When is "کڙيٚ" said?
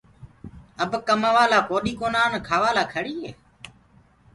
2.93-3.23